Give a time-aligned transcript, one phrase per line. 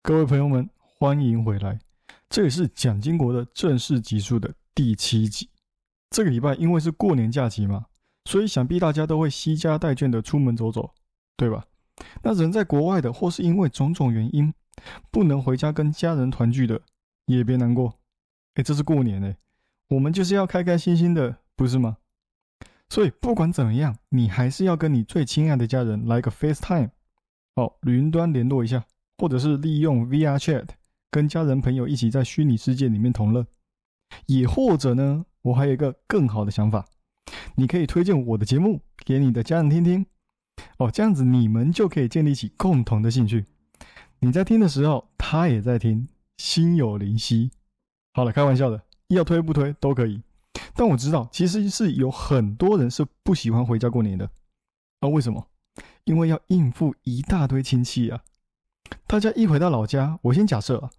[0.00, 1.78] 各位朋友们，欢迎回来！
[2.30, 5.50] 这也是蒋经国的正式集数的第七集。
[6.08, 7.86] 这个礼拜因为是过年假期嘛，
[8.24, 10.94] 所以想必大家都会惜家带眷的出门走走，
[11.36, 11.66] 对吧？
[12.22, 14.54] 那人在国外的，或是因为种种原因
[15.10, 16.80] 不能回家跟家人团聚的，
[17.26, 17.98] 也别难过。
[18.54, 19.36] 哎，这是过年哎，
[19.88, 21.98] 我们就是要开开心心的，不是吗？
[22.88, 26.90] 所以不管怎么样，你还是要跟你最亲爱的家人来个 FaceTime，
[27.56, 28.86] 哦，云端联络一下。
[29.18, 30.68] 或者是利用 VR Chat
[31.10, 33.46] 跟家人朋友一起在虚拟世界里面同乐，
[34.26, 36.86] 也或者呢，我还有一个更好的想法，
[37.56, 40.06] 你可以推荐我的节目给你的家人听听，
[40.78, 43.46] 哦，这样子你们就可以建立起共同的兴趣。
[44.20, 47.50] 你在听的时候，他也在听，心有灵犀。
[48.14, 50.22] 好了，开玩笑的，要推不推都可以。
[50.74, 54.30] 但我知道，其实是有很多人是不喜欢回家过年的。
[55.00, 55.48] 啊，为什么？
[56.04, 58.20] 因为要应付一大堆亲戚啊。
[59.06, 60.90] 大家一回到老家，我先假设啊，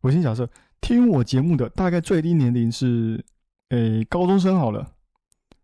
[0.00, 0.48] 我先假设
[0.80, 3.24] 听我节目的大概最低年龄是，
[3.70, 4.92] 诶，高中生好了。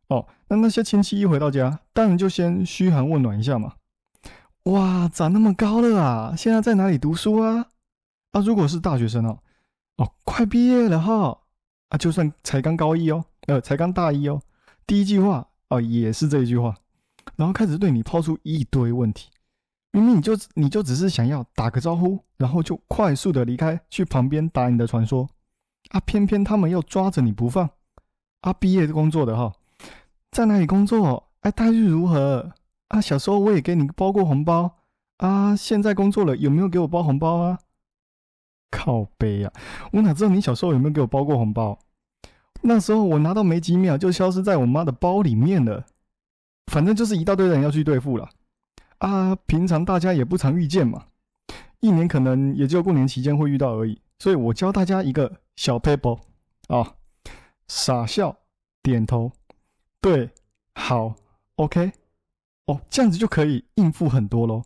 [0.09, 3.75] 哦，那那些亲戚一回到家，当然就先嘘寒问暖一下嘛。
[4.65, 6.35] 哇，长那么高了啊？
[6.37, 7.67] 现在在哪里读书啊？
[8.33, 9.39] 啊，如果是大学生哦，
[9.97, 11.39] 哦，快毕业了哈。
[11.91, 14.41] 啊，就算才刚高一哦，呃，才刚大一哦，
[14.87, 16.77] 第一句话哦也是这一句话，
[17.37, 19.29] 然后开始对你抛出一堆问题。
[19.93, 25.29] 明明你就你就只是想要打个招呼，然后就快速的离开，去旁边打你的传说，
[25.91, 27.69] 啊，偏偏他们又抓着你不放，
[28.43, 29.53] 啊，毕业工作的哈，
[30.31, 31.29] 在哪里工作？
[31.41, 32.53] 哎，待遇如何？
[32.89, 34.79] 啊，小时候我也给你包过红包，
[35.17, 37.59] 啊，现在工作了有没有给我包红包啊？
[38.71, 39.53] 靠背啊，
[39.93, 41.79] 我哪知道你小时候有没有给我包过红包？
[42.63, 45.85] 那时候我拿到没几秒就消失在我妈的包里面了，
[46.67, 48.29] 反正就是一大堆人要去对付了。
[49.01, 51.07] 啊，平常大家也不常遇见嘛，
[51.81, 54.01] 一年可能也就过年期间会遇到而已。
[54.19, 56.21] 所以我教大家一个小 paper
[56.69, 56.95] 啊，
[57.67, 58.37] 傻笑，
[58.83, 59.33] 点头，
[60.03, 60.29] 对，
[60.75, 61.15] 好
[61.57, 61.93] ，OK，
[62.67, 64.63] 哦，这样子就可以应付很多喽。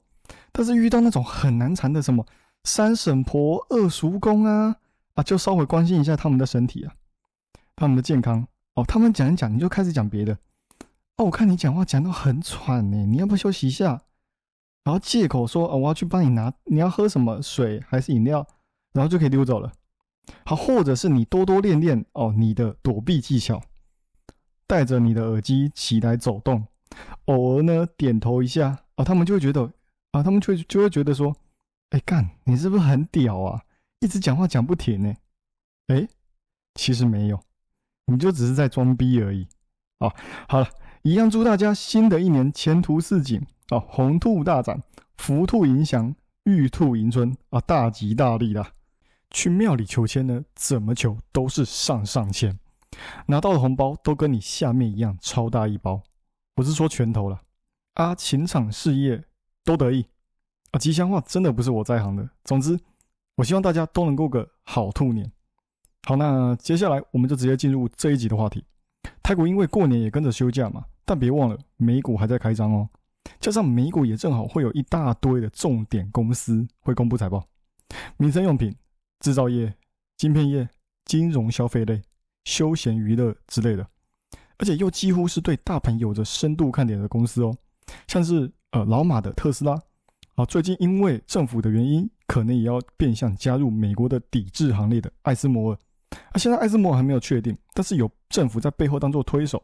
[0.51, 2.27] 但是遇到那种很难缠的什么
[2.65, 4.77] 三婶婆、二叔公啊，
[5.15, 6.93] 啊，就稍微关心一下他们的身体啊，
[7.77, 8.45] 他们的健康
[8.75, 8.85] 哦。
[8.85, 10.37] 他们讲一讲，你就开始讲别的。
[11.19, 14.03] 哦，我看你讲话讲到很喘呢，你要不要休息一下？
[14.85, 18.47] 然后借口说：“哦，我要去帮你拿，你要喝什么水还是饮料？”
[18.93, 19.73] 然后就可以溜走了。
[20.45, 23.61] 好，或者是你多多练练哦，你的躲避技巧，
[24.67, 26.67] 戴着你的耳机起来走动，
[27.25, 29.73] 偶尔呢点头一下啊，他们就会觉得
[30.13, 31.35] 啊，他们就就会觉得说
[31.91, 33.63] ：“哎，干，你是不是很屌啊？
[34.01, 35.15] 一直讲话讲不停呢？”
[35.89, 36.07] 哎，
[36.75, 37.41] 其实没有，
[38.07, 39.47] 你就只是在装逼而已。
[40.01, 40.15] 哦，
[40.49, 40.69] 好了，
[41.03, 43.45] 一样祝大家新的一年前途似锦。
[43.71, 44.83] 哦，红兔大展，
[45.17, 46.15] 福兔迎祥，
[46.45, 48.73] 玉兔迎春啊，大吉大利啦！
[49.31, 52.59] 去庙里求签呢，怎么求都是上上签，
[53.27, 56.03] 拿到的红包都跟你下面一样超大一包。
[56.55, 57.41] 不是说拳头了
[57.95, 59.25] 啊，情场事业
[59.65, 60.07] 都得意
[60.71, 62.29] 啊，吉祥话真的不是我在行的。
[62.45, 62.79] 总之，
[63.37, 65.33] 我希望大家都能过个好兔年。
[66.07, 68.63] 好，那接下来我们就直接进入这一集的话题。
[69.23, 72.89] 泰国因为过年也跟着休假嘛，但别忘了美股还在开张哦。
[73.41, 77.47] 加上美股也正好会有一大堆的重点公司会公布财报，
[78.17, 78.75] 民生用品、
[79.21, 79.75] 制造业、
[80.17, 80.69] 晶片业、
[81.05, 82.03] 金融消费类、
[82.45, 83.87] 休闲娱乐之类的，
[84.59, 87.57] 而且又几乎是对大盘有着深度看点的公司哦，
[88.07, 89.79] 像是呃老马的特斯拉，
[90.35, 95.11] 啊最近因为政府的原因，可能也要变相加入美国的抵制行列的。
[95.23, 95.79] 艾斯摩尔，
[96.33, 99.63] 啊现在艾斯摩尔还没有确定，但是有政府在背后当做推手，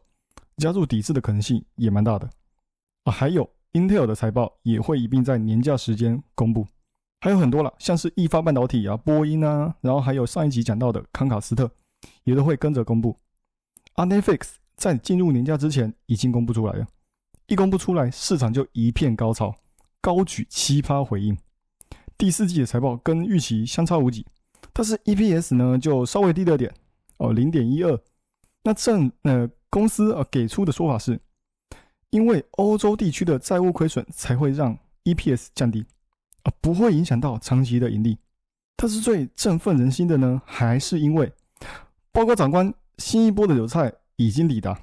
[0.57, 2.29] 加入抵制的可能性也蛮大的。
[3.03, 6.67] 啊，还有 Intel 的财报也会一并在年假时间公布，
[7.21, 11.71] 还有很多了，像是易发半导体啊、波音啊，然后还有上一集讲到的康卡斯特，
[12.25, 13.17] 也都会跟着公布。
[13.93, 16.85] 啊，Netflix 在进入年假之前已经公布出来了，
[17.47, 19.55] 一公布出来，市场就一片高潮，
[19.99, 21.35] 高举奇葩回应。
[22.17, 24.25] 第四季的财报跟预期相差无几，
[24.73, 26.71] 但是 EPS 呢就稍微低了点，
[27.17, 27.99] 哦，零点一二。
[28.63, 31.19] 那正呃公司呃给出的说法是。
[32.11, 35.85] 因为欧洲地区的债务亏损才会让 EPS 降低，
[36.43, 38.17] 啊，不会影响到长期的盈利。
[38.75, 41.31] 但是最振奋人心的呢，还是因为
[42.11, 44.77] 报告长官新一波的韭菜已经抵达，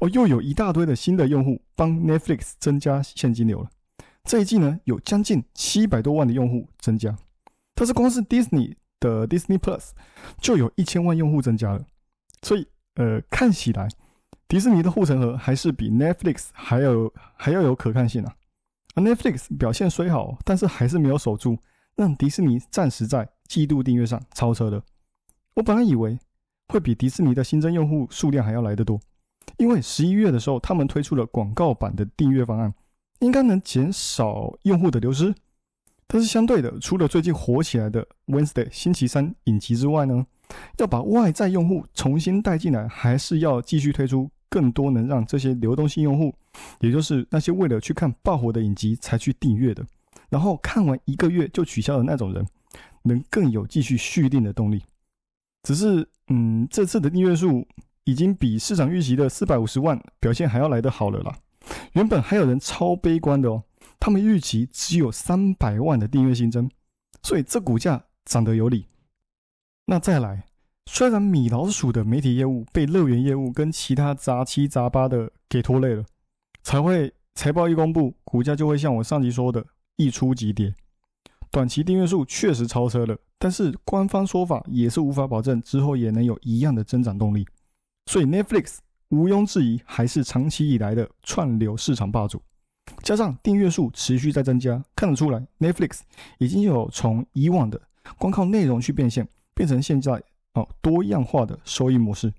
[0.00, 3.68] 哦，又有一大堆的新的用户帮 Netflix 增加现金流了。
[4.22, 7.16] 这一季呢，有将近七百多万的用户增加，
[7.74, 9.90] 但是光是 Disney 的 Disney Plus
[10.40, 11.84] 就有一千万用户增加了，
[12.42, 13.88] 所以呃，看起来。
[14.50, 18.34] 迪士尼的护城河还是比 Netflix 还要还要有可看性啊！
[18.96, 21.56] 而，Netflix 表现虽好，但是还是没有守住
[21.94, 24.82] 让迪士尼暂时在季度订阅上超车的。
[25.54, 26.18] 我本来以为
[26.66, 29.00] 会比迪士尼的新增用户数量还要来得多，
[29.56, 32.74] 因为十一月的时候他们推出了广告版的订阅方案，
[33.20, 35.32] 应该能减少用户的流失。
[36.08, 40.26] 但是相对的，除了最近火起来的 Wednesday 星期三影集之外呢，
[40.78, 46.34] 要把外在用户重新带进来，还是要继续推出更多能让这些流动性用户，
[46.80, 49.86] 也就是那些为了去看爆火的影集才去订阅的，
[50.28, 52.46] 然后看完一个月就取消的那种人，
[53.04, 54.82] 能更有继续续订的动力。
[55.62, 57.66] 只是，嗯，这次的订阅数
[58.04, 61.38] 已经比市场预期的四百五十万表现还要来得好了啦。
[61.92, 63.62] 原本还有人超悲观的哦。
[63.98, 66.70] 他们预期只有三百万的订阅新增，
[67.22, 68.86] 所以这股价涨得有理。
[69.84, 70.46] 那再来，
[70.92, 76.04] 虽然米老鼠的媒体业务被乐园业务跟其他杂七杂八的给拖累了，
[76.64, 79.64] 才会财报一公布，股价就会像我上集说的，
[79.94, 80.74] 一出即跌。
[81.48, 87.46] 短期订阅数确实超车了，但是官方说法也是无法保证之后也能有一样的增长动力。
[88.06, 88.78] 所以 Netflix
[89.10, 92.42] 毋庸置疑还是长期以来的串流市场霸主。
[93.04, 96.00] 加上订阅数持续在增加，看得出来，Netflix
[96.38, 97.80] 已经有从以往的
[98.18, 100.20] 光靠内容去变现，变成现在
[100.54, 102.32] 哦多样化的收益模式。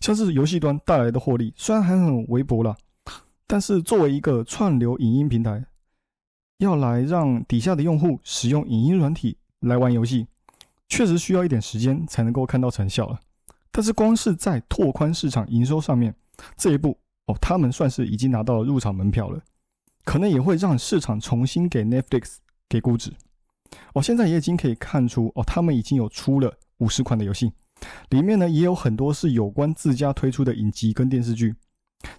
[0.00, 2.76] 像是游戏端带来的获利，虽然还很微薄啦，
[3.46, 5.64] 但是作为一个串流影音平台，
[6.58, 10.26] 要来让底下的用户使用影音软体来玩游戏，
[10.88, 13.18] 确实需要一点时间才能够看到成效了。
[13.72, 16.14] 但是光是在拓宽市场营收上面
[16.56, 19.40] 这一步哦，他们算是已经拿到了入场门票了。
[20.04, 22.36] 可能也会让市场重新给 Netflix
[22.68, 23.12] 给估值。
[23.92, 27.52] 哦，现在也已经可以看出哦，他们已经有出了五十款的游戏，
[28.10, 31.54] 里面呢也有很多是有关自家推出的影集跟电视剧。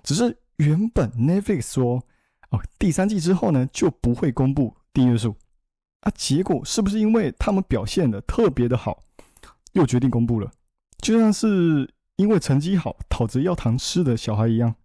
[0.03, 2.03] 只是原本 Netflix 说
[2.51, 5.35] 哦，第三季之后呢就不会公布订阅数
[6.01, 9.03] 啊，结果是不是因为他们表现的特别的好，
[9.73, 10.51] 又决定公布了？
[10.99, 14.75] 就像是因为成绩好讨着要糖吃的小孩一样。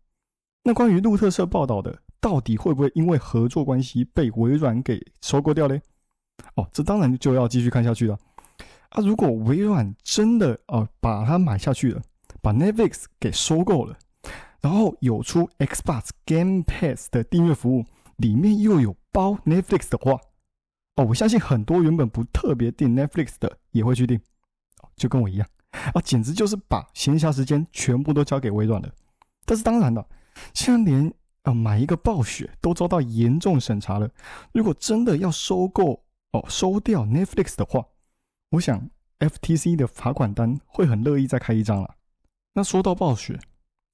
[0.62, 2.00] 那关于路特社报道的。
[2.20, 5.78] 到底会不会因为合作关系被微软给收购掉嘞？
[6.54, 8.18] 哦，这当然就要继续看下去了。
[8.94, 12.00] 啊，如果微软真的哦把它买下去了，
[12.40, 13.98] 把 Netflix 给收购了，
[14.60, 17.84] 然后有出 Xbox Game Pass 的订阅服务，
[18.18, 20.12] 里面又有包 Netflix 的话，
[20.94, 24.20] 哦，我相信很多原本不特别订 Netflix 的也会去订，
[24.94, 25.48] 就跟我一样
[25.92, 28.88] 啊，简直就是把闲暇时间全部都交给微软了。
[29.44, 30.06] 但是当然了，
[30.54, 31.12] 现在连
[31.42, 34.08] 啊，买一个暴雪都遭到严重审查了。
[34.52, 37.84] 如果真的要收购哦，收掉 Netflix 的话，
[38.54, 41.96] 我想 FTC 的罚款单会很乐意再开一张了。
[42.52, 43.36] 那说到暴雪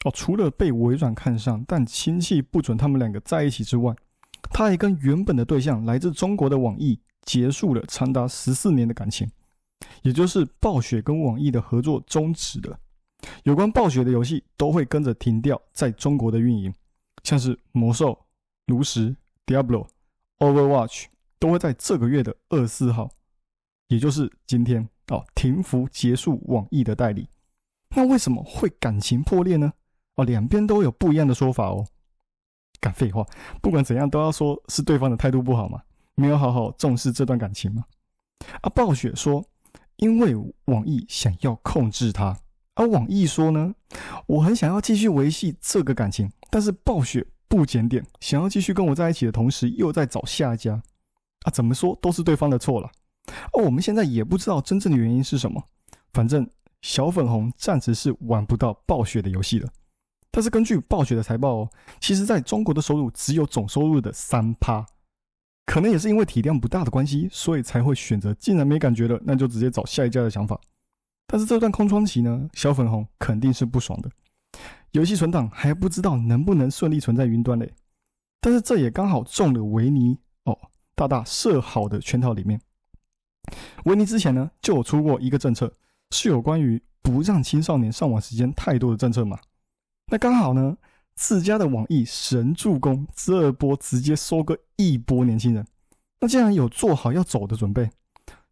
[0.05, 3.95] 哦，除了被微软看上，但亲戚不准他们两个在一起之外，
[4.51, 9.31] 他也跟原本的对象来自中国的网易结束了长达十四年的感情，
[10.03, 12.79] 也就是暴雪跟网易的合作终止了。
[13.45, 16.73] 有关暴雪的游戏都会跟着停掉在中国的运营。
[17.23, 18.27] 像是魔兽、
[18.67, 19.17] 炉石、
[19.47, 19.87] Diablo、
[20.39, 21.05] Overwatch
[21.39, 23.11] 都会在这个月的二十四号，
[23.91, 27.29] 也就是今天哦，停服结束网易的代理。
[27.97, 29.73] 那为什么会感情破裂呢？
[30.15, 31.85] 哦，两边都有不一样的说法哦。
[32.81, 33.27] 干废话，
[33.61, 35.83] 不管怎样都要说是对方的态度不好嘛，
[36.15, 37.85] 没有好好重视这段感情嘛。
[38.61, 39.45] 啊，暴雪说，
[39.97, 40.37] 因为
[40.67, 42.39] 网易想要控制他。
[42.77, 43.75] 而网易说呢，
[44.27, 50.81] 我很想要继续维系这个感情，但是暴雪不检点，想要继续跟我在一起的同时，又在找下家，
[51.43, 52.89] 啊，怎么说都是对方的错了。
[53.53, 55.63] 哦，我们现在也不知道真正的原因是什么，
[56.13, 56.49] 反正
[56.83, 59.69] 小粉红暂时是玩不到暴雪的游戏了。
[60.31, 64.87] 但是根据暴雪的财报哦，其实在中国的收入只有总收入的三趴，
[65.67, 70.61] 可能也是因为体量不大的关系，所以才会选择既然没感觉了，那就直接找下一家的想法。
[71.27, 74.11] 但是这段空窗期呢，小粉红肯定是不爽的。
[74.93, 77.73] 游戏存档还不知道能不能顺利存在云端嘞。
[78.41, 80.59] 但是这也刚好中了维尼哦
[80.95, 82.61] 大大设好的圈套里面。
[83.85, 85.73] 维尼之前呢就有出过一个政策，
[86.11, 89.39] 是有关于不让青少年上网时间太多的政策嘛。
[90.13, 90.77] 那刚好呢，
[91.15, 95.67] 自家的网易神助攻，这波直接收割一波年轻人。
[96.21, 97.91] 那既然有做好要走的准备。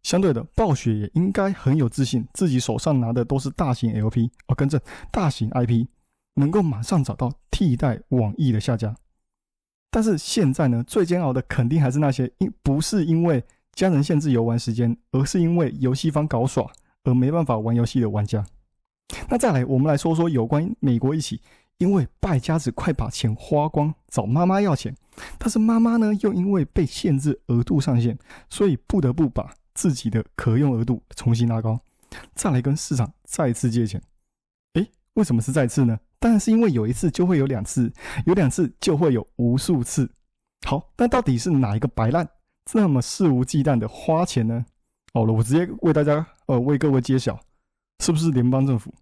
[0.01, 5.87] 相对的，暴雪也应该很有自信，自己手上拿的都是大型 LP 哦，跟着大型 IP，
[6.35, 8.95] 能够马上找到替代网易的下家。
[9.91, 13.43] 但是现在呢，最煎熬的肯定还是那些因不是因为
[13.79, 16.69] 家人限制游玩时间，而是因为游戏方搞耍
[17.05, 18.45] 而没办法玩游戏的玩家。
[19.29, 21.41] 那再来，我们来说说有关美国一起
[21.77, 24.93] 因为败家子快把钱花光，找妈妈要钱，
[25.37, 28.17] 但是妈妈呢又因为被限制额度上限，
[28.49, 31.79] 所以不得不把自己的可用额度重新拉高，
[32.35, 34.01] 再来跟市场再次借钱。
[34.73, 35.97] 诶，为什么是再次呢？
[36.19, 37.89] 当然是因为有一次就会有两次，
[38.25, 40.11] 有两次就会有无数次。
[40.67, 42.27] 好，那到底是哪一个白烂
[42.71, 44.63] 这么肆无忌惮的花钱呢？
[45.11, 47.39] 好了，我直接为大家呃为各位揭晓，
[47.99, 48.93] 是不是联邦政府？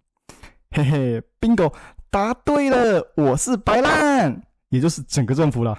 [0.70, 1.70] 嘿嘿，bingo，
[2.08, 5.78] 答对了，我是白烂，也就是整个政府啦。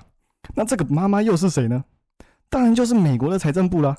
[0.53, 1.83] 那这个妈妈又是谁呢？
[2.47, 3.97] 当然就是美国的财政部啦。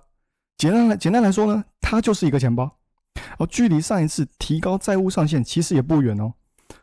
[0.56, 2.70] 简单来简单来说呢，它就是一个钱包。
[3.38, 6.32] 哦，距离上一次提高债务上限其实也不远哦。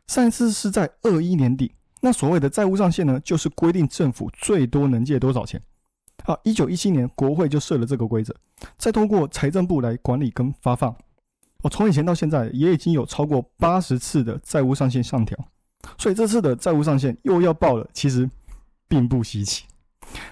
[0.08, 5.62] 上一次是在二一年底，那所谓的债务上限呢，就是规定政府最多能借多少钱。
[6.24, 8.36] 好，一九一七年国会就设了这个规则，
[8.78, 10.94] 再通过财政部来管理跟发放。
[11.62, 15.38] 哦，从以前到现在也已经有超过八十次的债务上限上调，
[15.98, 18.30] 所以这次的债务上限又要爆了，其实
[18.88, 19.66] 并不稀奇。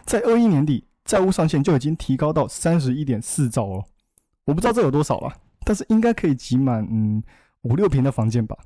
[0.06, 3.86] 在二一年底，债务上限就已经提高到三十一点四兆哦，
[4.46, 5.34] 我不知道这有多少了，
[5.66, 7.24] 但是应该可以挤满嗯
[7.62, 8.58] 五六平的房间吧。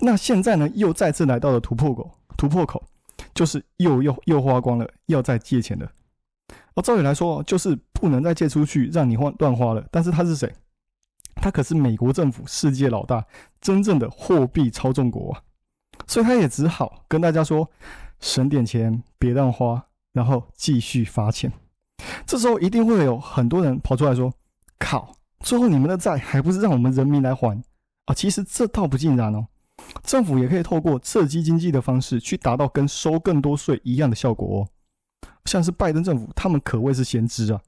[0.00, 2.82] 那现在呢，又再次来到了突破口，突破口
[3.32, 5.88] 就是又又又花光了，要再借钱了。
[6.74, 9.86] 哦，照理来说，就是不能再借出去让你换乱花了。
[9.90, 10.52] 但是他是谁？
[11.36, 13.24] 他可是美国政府世界老大，
[13.60, 15.42] 真正的货币操纵国啊！
[16.06, 17.68] 所以他也只好跟大家说，
[18.20, 21.52] 省点钱，别乱花，然后继续发钱。
[22.26, 24.32] 这时候一定会有很多人跑出来说
[24.78, 27.62] ：“靠，最后你们的债还不是让我们人民来还
[28.06, 29.46] 啊？”其实这倒不尽然哦。
[30.02, 34.68] 政府也可以透过刺激经济的方式去达到跟收更多税一样的效果哦。
[35.44, 37.60] 像是拜登政府，他们可谓是先知啊，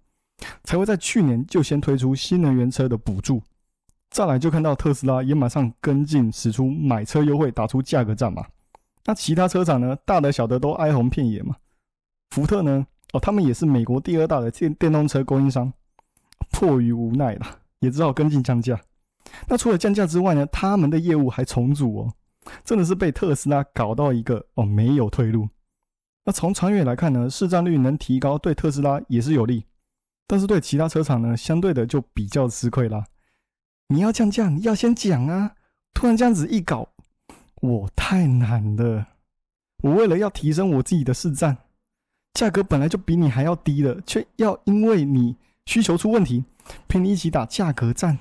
[0.65, 3.43] 才会在去年就先推出新能源车的补助。
[4.11, 8.47] 再来就看到特斯拉也马上跟进，使出买车优惠，打出价格战嘛。
[9.05, 11.57] 那其他车厂呢，大的小的都哀鸿遍野嘛。
[12.31, 15.73] 福特呢，哦，他们也是美国第二大的电电动车供应商，
[16.51, 17.47] 迫于无奈了，
[17.81, 18.81] 也只好跟进降价。
[19.49, 22.13] 那除了降价之外呢，他们的业务还重组哦，
[22.65, 25.49] 真的是被特斯拉搞到一个哦没有退路。
[26.27, 29.65] 那从长远来看呢，市占率能提高，对特斯拉也是有利，
[30.27, 33.05] 但是对其他车厂呢，相对的就比较吃亏啦。
[33.87, 35.55] 你要降价，你要先讲啊！
[35.95, 36.89] 突然这样子一搞，
[37.61, 39.07] 我太难了。
[39.85, 41.57] 我为了要提升我自己的市占，
[42.35, 46.45] 价格本来就比你还要低了，却要因为你需求出问题，
[46.89, 48.19] 陪你一起打价格战。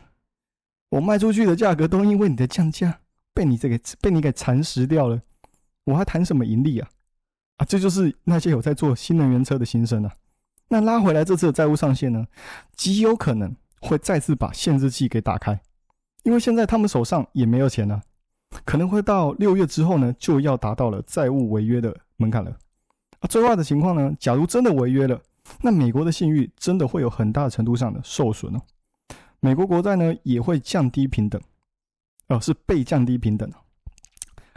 [0.90, 3.00] 我卖出去的价格都因为你的降价
[3.34, 5.20] 被你这个被你给蚕食掉了，
[5.86, 6.88] 我还谈什么盈利啊？
[7.58, 10.12] 啊，这就是那些有在做新能源车的新生啊。
[10.68, 12.26] 那拉回来这次的债务上限呢，
[12.76, 15.62] 极有可能会再次把限制器给打开，
[16.24, 18.02] 因为现在他们手上也没有钱了，
[18.66, 22.52] 可能会到六月之后呢，就要达到了债务违约的门槛了。
[23.20, 25.22] 啊，最坏的情况呢，假如真的违约了，
[25.62, 28.62] 那美国的信誉真的会有很大程度上的受损哦。
[29.40, 31.40] 美国国债呢也会降低平等，
[32.28, 33.50] 哦，是被降低平等。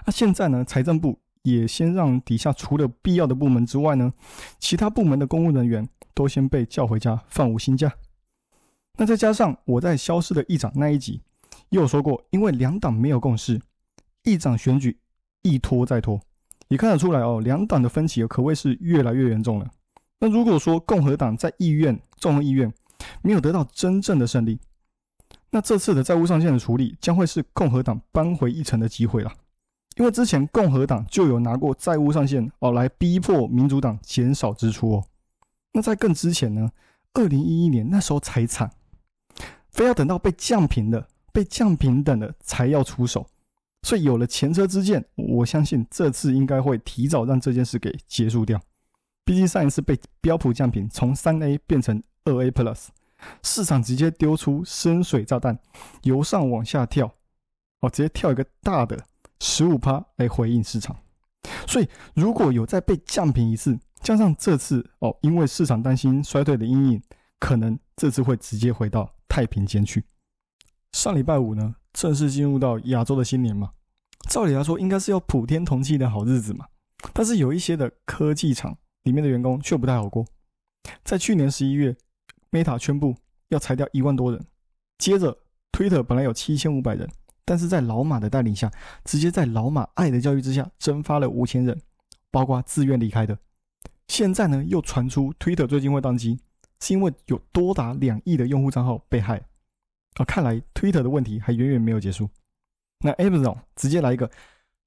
[0.06, 4.12] 那现在呢，财政部也先让底下除了必要的部门之外呢，
[4.58, 7.92] 其他部门的公务人员都先被叫回家放无薪假。
[8.96, 11.22] 那再加上我在消失的议长那一集
[11.70, 13.60] 又说过，因为两党没有共识，
[14.24, 14.98] 议长选举
[15.42, 16.20] 一拖再拖，
[16.68, 19.70] 也看得出来哦，两党的分歧可谓是越来越严重了。
[20.20, 22.72] 那如果说共和党在议院众议院
[23.22, 24.58] 没有得到真正的胜利，
[25.50, 29.32] 那这次的债务上限的处理将会是共和党扳回一城的机会了，
[29.98, 35.04] 因为之前共和党就有拿过债务上限哦来逼迫民主党减少支出哦。
[35.72, 36.70] 那在更之前呢，
[37.14, 38.70] 二零一一年那时候才惨，
[39.70, 43.26] 非要等到被降平的、被降平等的才要出手，
[43.82, 48.60] 所以有了前车之鉴，我相信这次应该会提早让这件事给结束掉。
[49.24, 52.86] 毕竟上一次被标普降平，从三 A 变成二 A Plus。
[53.42, 55.58] 市场直接丢出深水炸弹，
[56.02, 57.12] 由上往下跳，
[57.80, 59.04] 哦，直接跳一个大的
[59.40, 60.96] 十五趴来回应市场。
[61.66, 67.02] 所以如果有再被降平一次，加上这次哦，因为市场担心衰退的阴影，
[67.38, 70.04] 可能这次会直接回到太平间去。
[70.92, 73.72] 上礼拜五呢，正式进入到亚洲的新年嘛，
[74.28, 76.66] 照理来说应该是要普天同庆的好日子嘛。
[77.12, 80.24] 但是有一些的科技厂里面的员工却不太好过，
[81.04, 81.96] 在去年十一月。
[82.50, 83.14] Meta 宣布
[83.48, 84.42] 要裁掉一万多人，
[84.96, 85.36] 接着
[85.70, 87.06] Twitter 本来有七千五百人，
[87.48, 88.70] 但是在老马的带领下，
[89.06, 91.80] 直接在老马爱的教育之下蒸发了五千人，
[92.30, 93.38] 包括自愿离开的。
[94.06, 96.38] 现在呢，又传出 Twitter 最近会宕机，
[96.78, 99.38] 是因为有多达两亿的用户账号被害。
[100.16, 102.28] 啊，看来 Twitter 的问题还远远没有结束。
[103.00, 104.30] 那 Amazon 直接来一个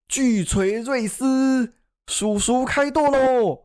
[0.08, 1.74] 巨锤瑞斯，
[2.06, 3.64] 叔叔开剁喽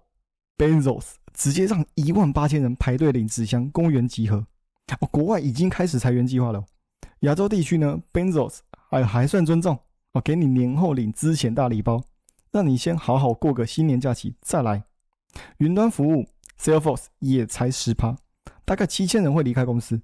[0.56, 4.46] ！Benzos 直接让一万八千人排队领纸箱，公园集合。
[5.00, 6.64] 哦，国外已经开始裁员计划了。
[7.20, 9.78] 亚洲地区呢，Benzos 还还算尊重
[10.12, 12.02] 哦，给你年后领之前大礼包，
[12.50, 14.84] 让你先好好过个新年假期再来。
[15.58, 16.26] 云端服务
[16.58, 18.16] Salesforce 也才十趴，
[18.64, 20.00] 大概七千人会离开公司。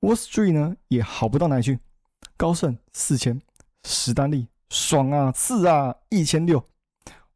[0.00, 1.78] Wall Street 呢也好不到哪里去，
[2.36, 3.40] 高盛四千，
[3.84, 4.48] 史丹利。
[4.70, 6.62] 爽啊，次啊，一千六，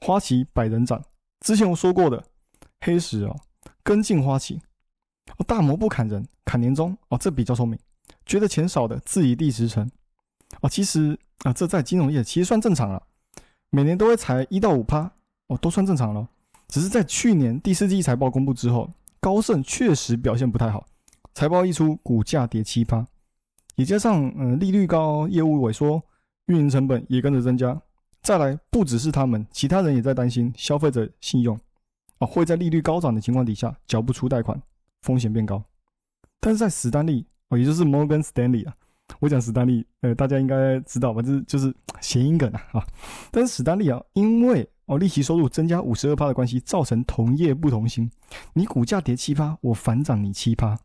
[0.02, 1.02] 花旗百人斩。
[1.40, 2.22] 之前我说过的，
[2.82, 3.34] 黑石哦，
[3.82, 4.60] 跟进花旗。
[5.38, 7.78] 哦，大摩不砍人，砍年终哦，这比较聪明。
[8.26, 9.90] 觉得钱少的自己第十层。
[10.60, 13.02] 哦，其实啊，这在金融业其实算正常了，
[13.70, 15.10] 每年都会裁一到五趴，
[15.48, 16.28] 哦，都算正常了。
[16.68, 18.90] 只是在去年第四季财报公布之后，
[19.20, 20.86] 高盛确实表现不太好，
[21.34, 23.06] 财报一出，股价跌七趴，
[23.76, 26.02] 也加上嗯利率高，业务萎缩。
[26.46, 27.80] 运营成本也跟着增加，
[28.20, 31.58] 再来不只是他们，其他人也在担心消费者信用
[32.18, 34.60] 啊会在利率高涨的情况底下缴不出贷款，
[35.02, 35.62] 风险变高。
[36.40, 38.74] 但是在史丹利哦，也就是 Morgan Stanley 啊，
[39.20, 41.22] 我讲史丹利，呃，大家应该知道吧？
[41.22, 42.86] 就是就是谐音梗啊啊。
[43.30, 48.10] 但是史丹利啊，因为哦利息收入增加五十二趴的关系，造成同业不同心，
[48.52, 50.78] 你股价跌七趴，我反涨你七趴。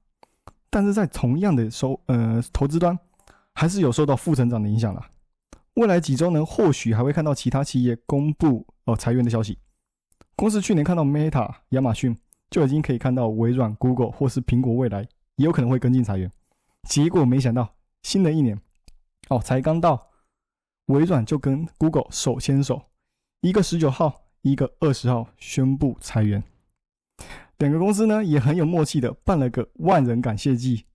[0.69, 2.97] 但是在同样的收呃投资端，
[3.53, 5.03] 还是有受到负成长的影响了。
[5.75, 9.57] 未来几周呢，或许还会看到其他企业公布哦裁员的消息。
[10.35, 12.15] 公司去年看到 Meta、亚马逊，
[12.49, 15.01] 就已经可以看到微软、Google 或是苹果未来
[15.37, 16.31] 也有可能会跟进裁员。
[16.83, 17.69] 结果没想到，
[18.03, 18.59] 新的一年
[19.29, 20.09] 哦才刚到，
[20.87, 22.81] 微软就跟 Google 手牵手，
[23.41, 26.43] 一个十九号，一个二十号宣布裁员。
[27.57, 30.85] 两个公司呢也很有默契的办了个万人感谢祭，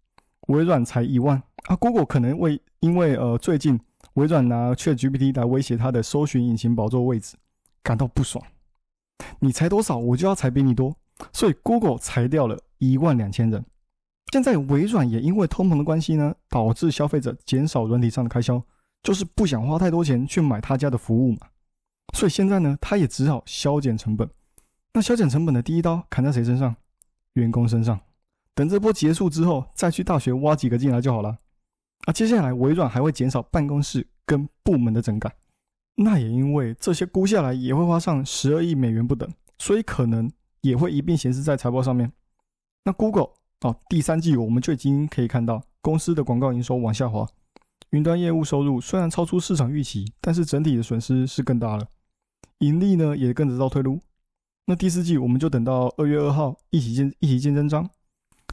[0.49, 3.81] 微软才一万啊，Google 可能为因为呃最近。
[4.15, 7.35] 微软拿 ChatGPT 来威胁它的搜寻引擎宝座位置，
[7.83, 8.45] 感到不爽。
[9.39, 10.95] 你裁多少，我就要裁比你多。
[11.33, 13.65] 所以 Google 裁掉了一万两千人。
[14.33, 18.61] 现在微软也因为通膨的关系呢，导致消费者减少软体上的开销，
[19.03, 21.41] 就是不想花太多钱去买他家的服务嘛。
[22.15, 24.27] 所以现在呢，他也只好削减成本。
[24.95, 26.75] 那削减成本的第一刀砍在谁身上？
[27.35, 28.01] 员工身上。
[28.55, 31.37] 等这波结束之后，再去大学挖几个进来就好了。
[32.07, 35.31] 啊，接下来微软还会减少办公室跟部门的整改，
[35.97, 40.31] 那也因为这些估下来也会花上十二亿美元不等，所以可能
[40.63, 42.11] 也会一并显示在财报上面。
[42.85, 43.29] 那 Google
[43.63, 47.27] 哦，第三季我们就已经可以看到公司的广告营收往下滑，
[47.91, 51.87] 云端业务收入虽然超出市场预期，但是整体的损失是更大了，
[52.59, 54.01] 盈利呢也跟着倒退路。
[54.67, 57.89] 那第四季我们就等到二月二号一起见一起见真章。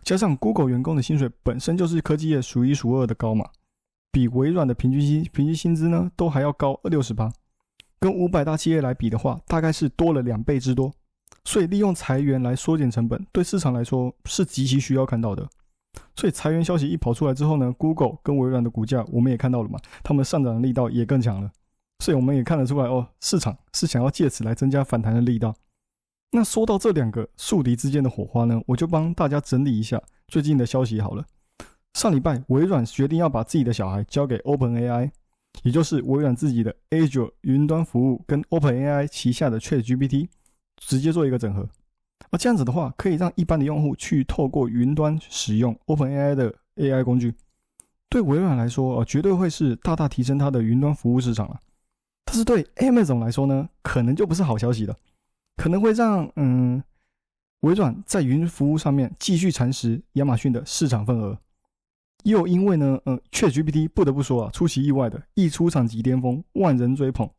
[0.03, 3.45] 加上 Google 员工的薪水本身就是科技业数一数二的高嘛，
[4.11, 7.31] 比微软的平均薪平均薪资呢都还要高二六十八，
[7.99, 10.91] 跟五百大企业来比的话，大概是多了两倍之多。
[11.45, 15.47] 所以利用裁员来缩减成本，对市场来说是极其需要看到的。
[16.15, 21.51] 所以裁员消息一跑出来之后呢，Google 跟微软的股价我们也看到了嘛，他们上涨的力道也更强了。
[22.03, 25.55] 所以我们也看得出来哦，市场是想要借此来增加反弹的力道。
[26.31, 31.25] 那说到这两个宿敌之间的火花呢，我就帮大家整理一下最近的消息好了。
[31.95, 35.09] 上礼拜，微软决定要把自己的小孩交给 OpenAI，
[35.63, 40.29] 也就是微软自己的 Azure 云端服务跟 OpenAI 旗下的 ChatGPT
[40.79, 41.69] 直接做一个整合。
[42.31, 47.33] 而这样子的话，可以让一般的用户去透过云端使用 OpenAI 的 AI 工具。
[48.09, 51.59] 对微软来说，呃，绝对会是大大提升它的云端服务市场了。
[52.25, 54.95] 但是对 Amazon 来说呢，可能就不是好消息了。
[55.57, 56.83] 可能会让嗯，
[57.61, 61.37] 微软在云服务上面继续蚕食亚马逊的市场份额，
[62.23, 67.29] 又因为呢，呃，ChatGPT 不得不说啊，出其意外的一出场即巅峰，万人追捧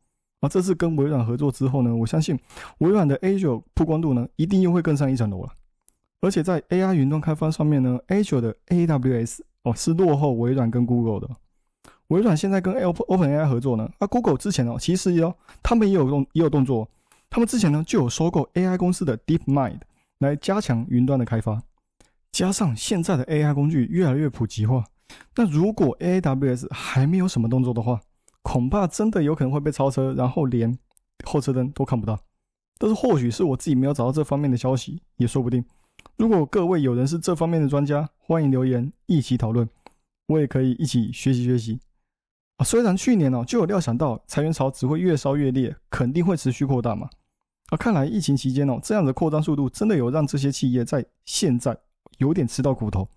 [0.41, 0.49] 啊。
[0.49, 2.37] 这次跟微软合作之后呢，我相信
[2.79, 5.49] 微软的 Azure 曝光度呢，一定又会更上一层楼了。
[6.19, 11.35] 而且在 AI 云端开发上面呢，Azure 的 AWS 哦是落后微软跟 Google 的。
[12.09, 16.87] 微软现在跟 OpenAI 合作呢，啊，Google 之前哦，其实哦，他们也有动也有动作。
[17.29, 19.79] 他们之前呢就有收购 AI 公司的 DeepMind
[20.19, 21.63] 来加强云端的开发，
[22.31, 24.83] 加上现在的 AI 工具越来越普及化，
[25.37, 28.01] 那如果 AWS 还没有什么动作的话，
[28.51, 30.77] 恐怕真的有可能会被超车，然后连
[31.23, 32.19] 后车灯都看不到。
[32.77, 35.63] 但是或许是我自己没有找到这方面的消息，也说不定。
[36.17, 39.65] 如果各位有人是这方面的专家，欢迎留言一起讨论，
[40.27, 41.79] 我也可以一起学习学习。
[42.57, 47.09] 啊，虽然去年呢就有料想到裁员潮只会越烧越烈，肯定会持续扩大嘛。
[47.67, 51.77] 啊，看来疫情期间哦，这样的扩张速度真的有让这些企业在现在
[52.17, 53.07] 有点吃到苦头。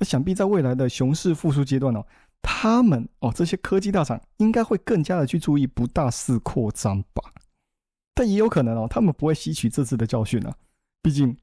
[0.00, 2.02] 那想必在未来的熊市复苏阶段哦，
[2.42, 7.32] 他们哦，这些科技大厂应该会更加的去注意不大肆扩张吧。
[8.14, 10.54] 但也有可能哦，他们不会吸取这次的教训啊。
[11.02, 11.36] 毕竟，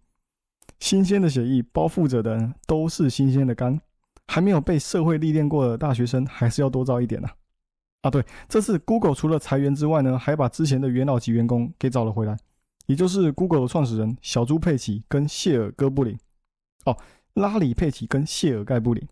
[0.79, 3.79] 新鲜的血液包覆着的都是新鲜的肝，
[4.27, 7.29] 还没有被社会历练过的大学生还是要多招一点呐。
[8.01, 12.38] 啊，对，这次 Google 除了裁员之外呢，还把之前的元老级员工给找了回来，
[12.88, 16.17] 也就是 Google 的创始人小猪佩奇跟谢尔哥布林。
[16.84, 16.97] 哦，
[17.36, 19.08] 拉里佩奇跟谢尔盖布林。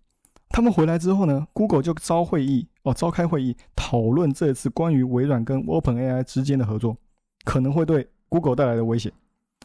[0.53, 6.95] 他们回来之后呢，Google 就召会议哦，召开会议讨论这次关于微软跟 OpenAI 之间的合作
[7.43, 9.11] 可能会对 Google 带来的威胁。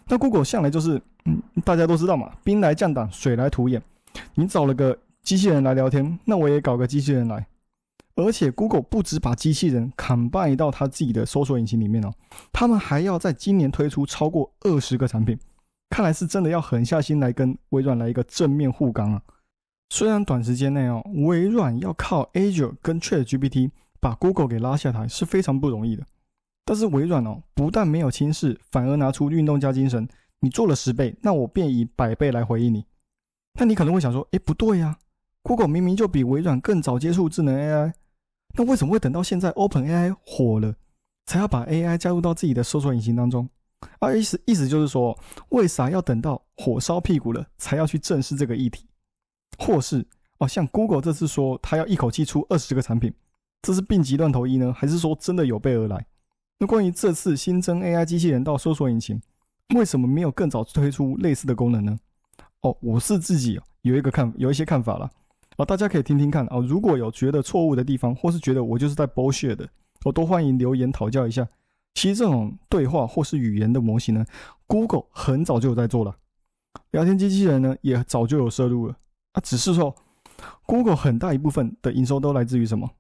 [0.07, 3.83] 那 Google 向来就是，嗯，大家都知道嘛，兵来将挡，水来土掩。
[4.35, 7.47] 你找了个机器人来聊天，那我也搞个机器人来。
[8.17, 12.11] 而且 Google 不止把机器人 combine 到他自己的搜索引擎里面哦，
[12.51, 15.39] 他们还要在今年推出超过二十个产品。
[15.91, 19.21] 看来是真的要狠下心来跟微软来一个正面互刚啊。
[19.91, 23.71] 虽然短时间内哦，微软要靠 Azure 跟 ChatGPT
[24.01, 26.05] 把 Google 给拉下台是非常不容易的。
[26.65, 30.07] 但是微软哦，不但没有轻视，反而拿出运动家精神。
[30.41, 32.85] 你做了十倍，那我便以百倍来回应你。
[33.59, 34.99] 那你可能会想说，哎，不对呀
[35.43, 37.93] ，Google 明明就比微软更早接触智能 AI，
[38.55, 40.75] 那为什么会等到现在 OpenAI 火了，
[41.27, 43.49] 才要把 AI 加入到自己的搜索引擎当中？
[43.99, 48.88] 啊，意思意思就是说，为啥要等到火烧屁股了，才要去正视这个议题？
[49.59, 50.07] 或是
[50.39, 53.13] 哦，像 Google 这次说他要一口气出二十个产品，
[53.61, 56.07] 这是病急乱投医呢，还是说真的有备而来？
[56.59, 59.21] 那关于这次新增 AI 机器人到搜索引擎，
[59.75, 61.99] 为什么没有更早推出类似的功能呢？
[62.63, 65.11] 哦，我是自己有一个看有一些看法了
[65.57, 66.59] 啊，大家可以听听看啊。
[66.59, 69.69] 如果有觉得错误的地方，或是觉得我就是在博血的，
[70.05, 71.47] 我都欢迎留言讨教一下。
[71.95, 74.25] 其实这种对话或是语言的模型呢
[74.69, 76.17] ，Google 很早就有在做了，
[76.93, 78.97] 聊天机器人呢也早就有摄入了。
[79.33, 79.95] 啊，只是说
[80.67, 82.91] ，Google 很大一部分的营收都来自于什么？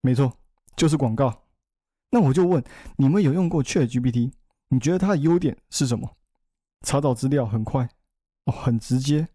[0.00, 0.32] 没错，
[0.76, 1.42] 就是广告。
[2.10, 2.62] 那我就问，
[2.96, 4.32] 你们有用过 ChatGPT？
[4.68, 6.16] 你觉得它的优点是什么？
[6.86, 7.88] 查找资料很快，
[8.46, 9.28] 哦，很直接，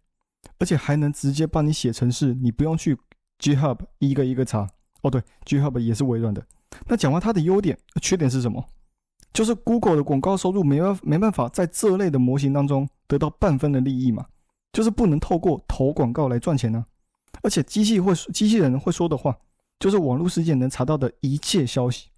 [0.60, 2.97] 而且还能直接帮你写程式，你不用去
[3.39, 4.69] GitHub 一个一个查。
[5.01, 6.45] 哦，对，GitHub 也是微软的。
[6.88, 8.65] 那讲完它的优点，缺点是什么？
[9.32, 14.25] 就是 Google 的广告收入没办没办法在这类的模型当中得到半分的利益嘛？
[14.75, 16.85] 就是不能透过投广告来赚钱呢，
[17.41, 19.33] 而且机器会机器人会说的话，
[19.79, 22.09] 就是网络世界能查到的一切消息，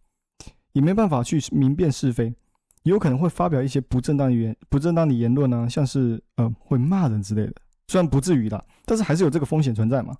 [0.74, 2.34] 也没办法去明辨是非，
[2.82, 7.54] 也有可能会发表一些不正当言不正当的言论呢，像是呃会骂人之类的，
[7.90, 10.18] 虽然不至于啦，但是还是有这个风险存在嘛。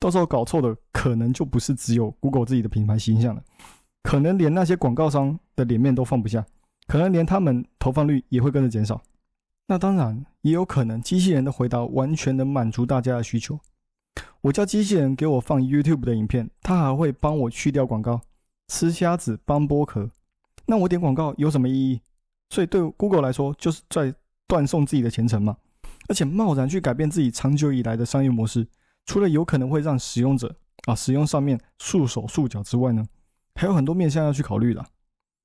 [0.00, 3.40] 到时候搞错的可能就不是只有 Google 自己的品牌形象了，
[4.02, 6.44] 可能连那些广告商的脸面都放不下，
[6.88, 9.00] 可能连他们投放率也会跟着减少。
[9.68, 13.58] 那当然也有可能，机器人的回答完全能满足大家的需求。
[14.42, 18.20] 我叫机器人给我放 YouTube 的影片，它还会帮我去掉广告，
[18.68, 20.08] 吃虾子帮剥壳。
[20.66, 22.00] 那我点广告有什么意义？
[22.50, 24.14] 所以对 Google 来说，就是在
[24.46, 25.56] 断送自己的前程嘛。
[26.08, 28.68] 而且贸然去改变自己长久以来的商业模式，
[29.04, 33.04] 除了有可能会让使用者啊使用上面束手束脚之外呢，
[33.56, 34.86] 还有很多面向要去考虑的。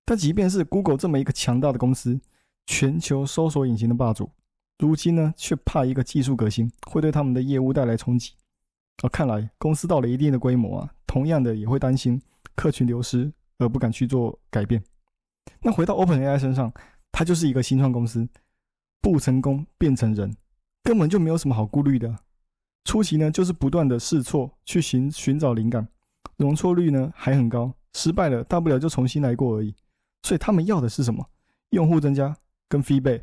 [0.05, 2.21] 但即便是 Google 这么一个强大的公司，
[2.65, 4.32] 全球搜索引擎的霸主，
[4.80, 8.34] 如今呢却怕一个技术革新会对他们的业务带来冲击。
[9.04, 12.21] 啊，看来公司到了一定的规模啊，同样的也会担心
[12.56, 14.84] 客群流失而不敢去做改变。
[15.62, 16.71] 那回到 OpenAI 身上，
[17.12, 18.28] 它就是一个新创公司，
[19.02, 20.36] 不成功变成人，
[20.84, 22.15] 根本就没有什么好顾虑的。
[22.86, 25.88] 初期呢就是不断的试错去寻寻找灵感，
[26.38, 29.76] 容错率呢还很高，失败了大不了就重新来过而已。
[30.24, 31.28] 所以他们要的是什么？
[31.71, 32.36] 用户增加。
[32.71, 33.21] 跟 Feebay，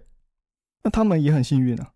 [0.82, 1.92] 那他们也很幸运啊。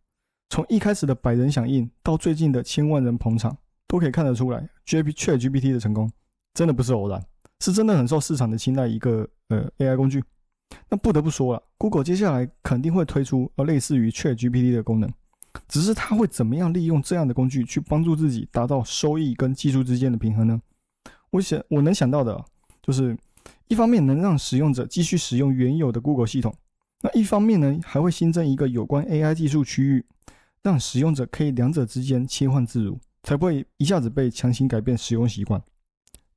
[0.49, 3.55] 从一开始的百人响应到最近的千万人捧场，
[3.87, 6.11] 都可以看得出来，ChatGPT 的成功
[6.55, 7.23] 真的不是偶然，
[7.61, 10.25] 是真的很受市场的青睐一个呃 AI 工具。
[10.89, 15.13] 那不得不说了，Google 接下来肯定会推出呃类似于 ChatGPT 的功能，
[15.69, 20.59] 只是它会怎么样利用这样的工具去帮助自己达到收益跟技术之间的平衡呢？
[21.29, 22.43] 我想我能想到的
[22.81, 23.15] 就是，
[23.69, 26.55] 一方面能让使用者继续使用原有的 Google 系统。
[27.03, 30.07] 那一方面呢，还会新增一个有关 AI 技术区域，
[30.63, 35.61] 让使用者可以两者之间切换自如，才不会一下子被强行改变使用习惯。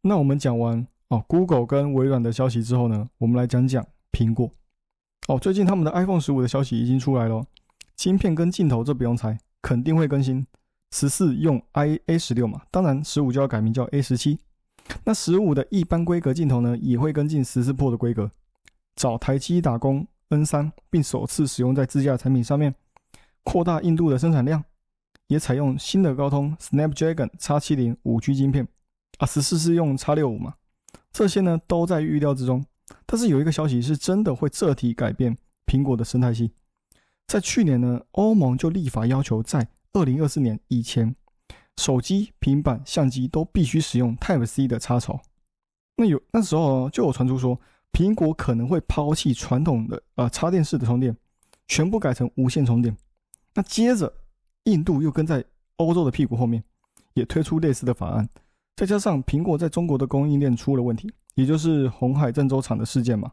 [0.02, 4.50] 那我们讲完哦，Google 跟微软的消息之后呢，我们来讲讲苹果。
[5.28, 7.46] 哦，最近他们的 iPhone 十五的消息已经出来了，
[7.96, 10.46] 芯片跟镜头这不用猜，肯定会更新。
[10.92, 14.40] 十四用 i A 十六嘛，当然十五就要改名叫 A 十七。
[15.04, 18.32] 那十五的一般规格镜头呢，也会跟进十四 Pro 的规格，
[18.96, 20.08] 找台积打工。
[20.30, 22.74] N 三，并首次使用在自家产品上面，
[23.44, 24.64] 扩大印度的生产量，
[25.28, 28.68] 也采用新的高通 Snapdragon X 七零五 G 晶片，
[29.20, 30.56] 啊，十四是用叉六五嘛，
[31.12, 32.66] 这些呢都在预料之中。
[33.06, 36.52] 但是有一个消息是真的会彻底改变苹果的生态系，
[37.28, 41.16] 在去年呢，欧盟就立法要求在二零二四年以前，
[41.78, 45.22] 手机、平板、相机都必须使用 Type C 的插槽。
[45.98, 47.60] 那有那时候就有传出说，
[47.96, 51.16] 苹果可能会抛弃传统的呃插电式的充电，
[51.70, 52.94] 全部改成无线充电。
[53.54, 54.14] 那接着，
[54.66, 55.42] 印度又跟在
[55.78, 56.62] 欧洲的屁股后面，
[57.14, 58.28] 也推出类似的法案。
[58.76, 63.32] 再加上苹果在中国的供应链出了问题，也就是红海郑州厂的事件嘛，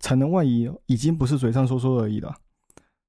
[0.00, 2.34] 产能外移已经不是嘴上说说而已了。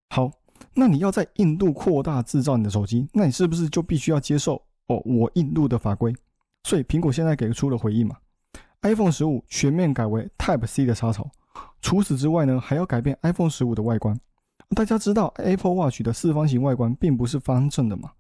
[0.10, 0.30] 好，
[0.74, 6.14] 那你要在印度扩大制造你的手机，那你是不是就必须要接受哦我印度的法规？
[6.66, 8.18] 所以苹果现在给出了回应嘛
[8.82, 11.30] ，iPhone 十五全面改为 Type C 的插槽。
[11.82, 14.20] 除此之外呢，还要改变 iPhone 十五的外观。
[14.76, 18.12] 大家知道 Apple Watch 的四方形外观并不是方正的嘛？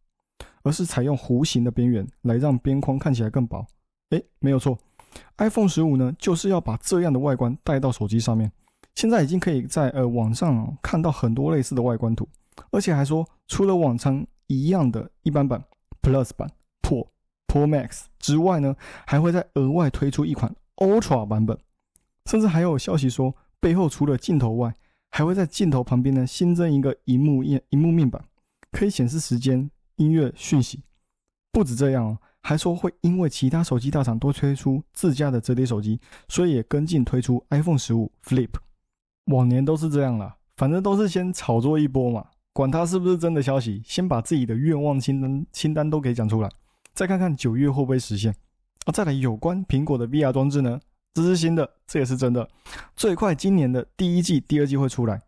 [0.63, 3.65] 而是采用弧形的边缘来让边框看起来更薄。
[4.09, 4.77] 诶，没有错
[5.37, 8.51] ，iPhone 十五呢就是要把这样的外观带到手机上面。
[8.95, 12.27] 现在已经可以在呃网上看到很多类似的外观图，
[12.71, 15.63] 而且还说除了往常一样的一般版、
[16.01, 16.49] Plus 版、
[17.49, 21.57] Pro、Max 之外呢，还会再额外推出一款 Ultra 版本。
[22.27, 24.73] 甚至还有消息说，背后除了镜头外，
[25.09, 28.23] 还会在镜头旁边呢新增一个荧幕面荧幕面板，
[28.71, 29.69] 可以显示时间。
[29.99, 30.81] 音乐讯息
[31.51, 38.47] 不止这样哦，还说会因为其他手机大厂都推出自家的折叠手机，所以也跟进推出 iPhone 十五 Flip。
[39.25, 46.49] 往年都是这样啦，反正都是先炒作一波嘛，管它是不是真的消息，先把自己的愿望清单清单都给讲出来，
[46.99, 48.35] 再看看九月会不会实现。
[48.83, 50.77] 啊，再来有关苹果的 VR 装置呢，
[51.13, 52.45] 这是新的，这也是真的，
[52.93, 55.21] 最快今年的第一季、第二季会出来。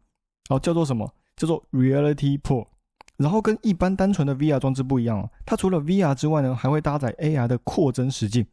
[0.49, 1.09] 好，叫做什么？
[1.37, 2.67] 叫做 Reality Pro。
[3.15, 8.45] 然后跟一般单纯的 VR 装置不一样哦，它除了 VR 之外呢，还会搭载 AR 的扩增实境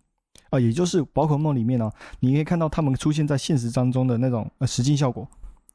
[0.50, 5.28] 啊，也就是宝可梦里面呢，你可以看到它们出现在现实当中的那种呃实境效果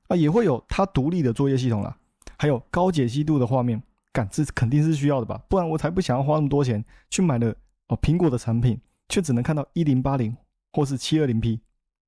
[0.07, 1.93] 啊，也会有它独立的作业系统啦，
[2.37, 7.53] 还有高解析度的画面感知肯定是需要的吧，不然我才不想要花那么多钱去买了
[7.87, 10.33] 哦苹果的产品，却只能看到一零八零
[10.71, 11.59] 或是七二零 P，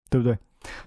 [0.09, 0.37] 对不对？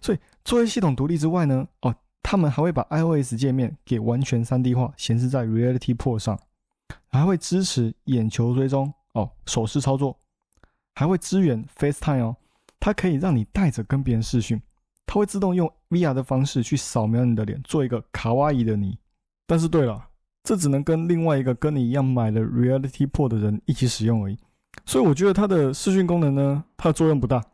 [0.00, 1.94] 所以作为系统独立之外呢，哦。
[2.20, 6.38] 他们还会把 iOS 界面给完全 3D 化，显示在 Reality Pro 上，
[7.09, 10.18] 还会支持眼球追踪哦，手势操作，
[10.94, 12.37] 还会支援 FaceTime 哦，
[12.78, 14.61] 它可以让你带着跟别人视讯，
[15.07, 18.98] 它会自动用 VR 的方式去扫描你的脸，做一个卡哇伊的你。
[19.46, 20.08] 但是对了，
[20.48, 24.38] 这只能跟另外一个跟你一样买了 Reality Pro 的人一起使用而已，
[24.87, 27.44] 所以我觉得它的视讯功能呢，它的作用不大。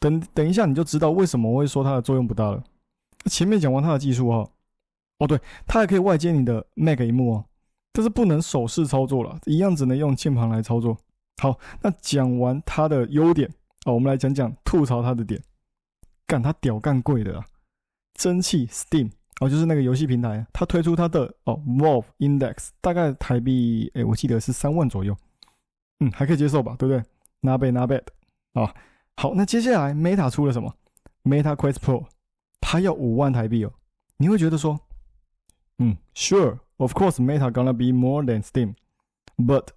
[0.00, 2.60] 等等一下你就知道为什么我会说它的作用不大了。
[3.26, 4.44] 前面讲完它的技术哈，
[5.20, 7.44] 哦对，它还可以外接你的 Mac 屏幕哦，
[7.92, 10.98] 但是不能手势操作了，一样只能用键盘来操作。
[11.40, 13.48] 好，那讲完它的优点
[13.84, 15.40] 哦，我们来讲讲吐槽它的点。
[16.26, 17.46] 干它屌干贵的啊！
[18.14, 25.16] 蒸汽 Steam 哦，就是那个游戏平台，它推出它的哦 Valve Index，大概台币哎，我记得是三万左右，
[26.00, 27.02] 嗯，还可以接受吧，对不对
[27.40, 28.04] ？Not bad, not bad
[28.52, 28.72] 啊。
[29.16, 30.72] 好，那接下来 Meta 出了什么
[31.24, 32.06] ？Meta Quest Pro。
[32.60, 33.72] 它要五万台币哦，
[34.16, 34.78] 你会觉得说，
[35.78, 39.70] 嗯，Sure，of course，Meta gonna be more than Steam，but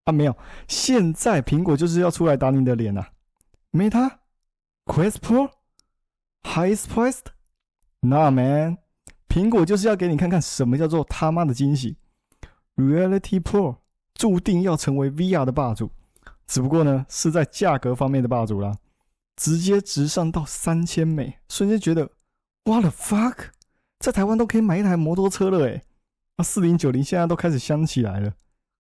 [0.07, 0.35] 啊，没有，
[0.67, 3.07] 现在苹果就是要出来打你的脸呐
[3.73, 4.19] ，Meta?
[4.87, 5.51] Quest Pro?
[6.43, 8.79] Highest priced？Nah man，
[9.29, 11.99] 苹果就是要给你看看什么叫做他妈的惊喜
[12.77, 13.77] ，Reality Pro。
[14.15, 15.91] 注定要成为 VR 的霸主，
[16.47, 18.75] 只不过呢是在价格方面的霸主啦，
[19.37, 22.11] 直接直上到三千美，瞬间觉得
[22.65, 23.49] ，What the fuck，
[23.99, 25.83] 在台湾都可以买一台摩托车了诶。
[26.39, 28.33] 那四零九零现在都开始香起来了，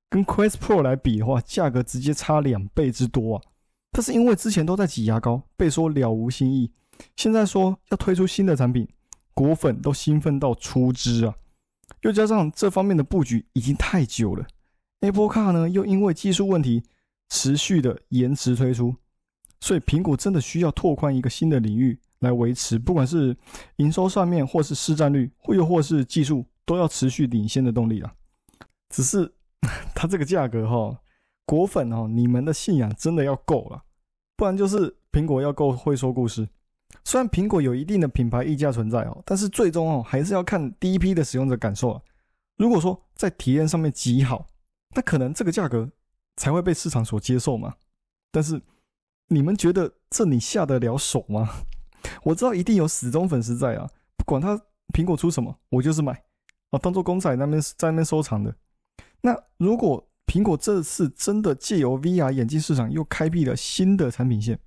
[0.08, 3.42] 跟 Quest Pro 来比的话，价格直接差两倍之多啊！
[3.92, 6.70] 但是因为之前都在挤牙膏，被说了无新意，
[7.16, 8.88] 现在说要推出新的产品，
[9.34, 11.34] 果粉都兴奋到出汁啊！
[12.02, 14.46] 又加上这方面的布局已经太久了。
[15.00, 16.82] Apple Car 呢，又因为技术问题
[17.28, 18.94] 持续的延迟推出，
[19.60, 23.36] 所以苹果真的需要拓宽一个新的领域来维持，不管是
[23.76, 28.14] 营收上面，或是市占率，或又或是技术，都要持续领先的动力啊。
[28.88, 29.30] 只是
[29.94, 31.00] 它这个价格哈，
[31.44, 33.84] 果粉哦，你们的信仰真的要够了，
[34.36, 36.48] 不然就是苹果要够会说故事。
[37.04, 42.02] 虽然苹果有一定的品牌溢价存在哦，但是最终哦，还是要看第一批的使用者感受啊。
[42.56, 44.46] 如果说在体验上面极好，
[44.94, 45.90] 那可能这个价格
[46.36, 47.74] 才会被市场所接受嘛？
[48.30, 48.60] 但是
[49.28, 51.48] 你们觉得这你下得了手吗？
[52.22, 54.60] 我知道一定有死忠粉丝在啊，不管他
[54.94, 56.12] 苹果出什么，我就是买
[56.70, 58.54] 啊，当做公仔那边在那边收藏的。
[59.20, 64.58] 那如果苹果这次真的借由 VR 眼镜市场又开辟了新的产品线，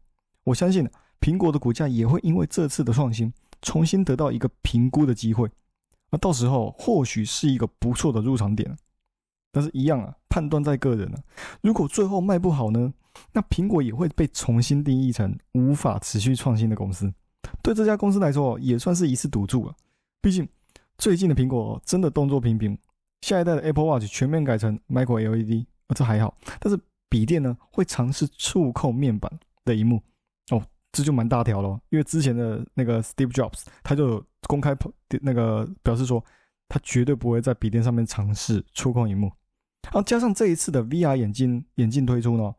[0.44, 5.50] 我相信苹果的股价也会因为这次的创新重新得到一个评估的机会。
[6.12, 8.78] 那到时候或许是一个不错的入场点。
[9.52, 11.18] 但是，一样啊，判断在个人啊。
[11.62, 12.94] 如果最后卖不好呢，
[13.34, 17.12] 那苹果也会被重新定义成无法持续创新的公司。
[17.64, 19.76] 对这家公司来说，也算是一次赌注了。
[20.22, 20.48] 毕竟，
[21.00, 22.78] 最近的苹果真的动作频频。
[23.22, 26.38] 下一代的 Apple Watch 全面改成 Micro LED，啊，这还好。
[26.60, 26.80] 但是
[27.10, 29.32] 笔电呢，会尝试触控面板
[29.66, 30.02] 的荧幕，
[30.52, 31.80] 哦，这就蛮大条了。
[31.90, 34.76] 因为之前的那个 Steve Jobs，他就公开
[35.22, 36.24] 那个表示说，
[36.68, 39.32] 他绝对不会在笔电上面尝试触控荧幕。
[39.84, 42.54] 然后加上这一次的 VR 眼镜眼镜推出呢，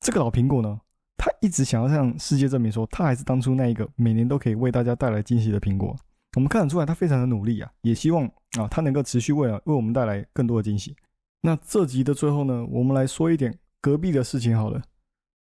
[0.00, 0.80] 这个老苹果呢，
[1.16, 5.96] 他一直想要向世界证明说，他还是当初那一个每年都可以为大家带来惊喜的苹果。
[6.36, 8.26] 我们看得出来，他非常的努力啊，也希望
[8.58, 10.94] 啊，他能够持续为了为我们带来更多的惊喜。
[11.40, 14.82] 那这集的最后呢，我们来说一点隔壁的事情好了。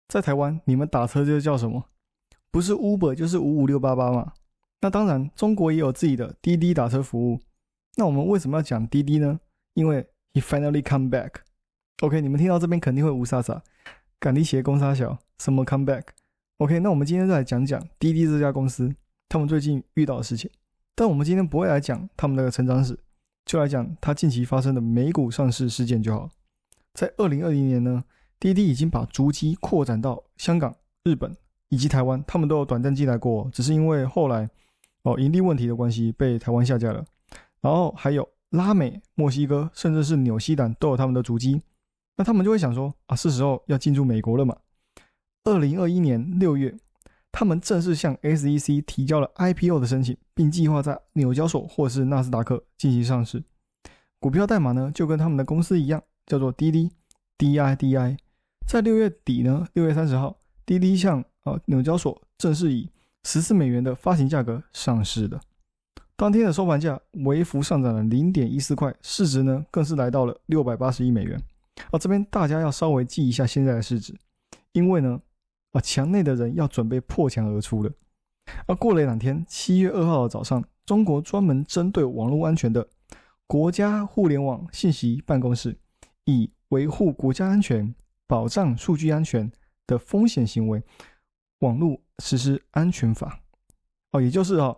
[0.07, 1.85] 在台湾，你们打车就叫什么？
[2.49, 4.33] 不是 Uber 就是五五六八八嘛。
[4.81, 7.39] 那当然，中国也有自己的滴滴打车服务。
[7.95, 9.39] 那我们为什么要讲滴滴呢？
[9.73, 11.35] 因为 He finally come back。
[12.01, 13.61] OK，你们听到这边肯定会无傻傻，
[14.19, 18.93] 赶地鞋公沙小什么 come back？OK，那我们今天就来讲讲滴滴这家公司，
[19.29, 20.49] 他们最近遇到的事情。
[21.01, 22.95] 但我们今天不会来讲他们的成长史，
[23.43, 26.29] 就来讲它近期发生的美股上市事件就好。
[26.93, 28.03] 在二零二零年呢，
[28.39, 31.35] 滴滴已经把足迹扩展到香港、日本
[31.69, 34.47] 以及台湾，他们都有短暂进来过，只是因为后来
[35.01, 37.03] 哦盈利问题的关系被台湾下架了。
[37.61, 41.59] 然后还有拉美、墨西哥，甚至是纽西兰都有他们的足迹。
[42.15, 44.55] 那他们就会想说啊，是时候要进驻美国了嘛？
[45.45, 46.77] 二零二一年六月。
[47.31, 53.43] 他们正式向 SEC 提交了 IPO 的申请，并计划在纽交所或是纳斯达克进行上市。
[54.19, 56.91] 股票代码呢，就跟他们的公司一样，叫做滴滴
[57.37, 58.17] DIDI。
[58.67, 62.89] 在六月底呢，六月三十号，滴滴向啊纽交所正式以
[63.23, 65.39] 十四美元的发行价格上市的。
[66.15, 71.41] 当天的收盘价微幅上涨了零点一四块，市值呢更是来到了六百八十亿美元。
[71.89, 74.13] 啊，这边大家要稍微记一下现在的市值，
[74.73, 75.19] 因为呢。
[75.71, 77.91] 啊，墙内的人要准备破墙而出了。
[78.65, 82.85] 而过了一两天，七月二号的早上，中国专门针对网络安全的
[83.47, 85.77] 国家互联网信息办公室，
[86.25, 87.93] 以维护国家安全、
[88.27, 89.49] 保障数据安全
[89.87, 90.83] 的风险行为
[91.59, 93.39] 网络实施安全法。
[94.11, 94.77] 哦，也就是哦，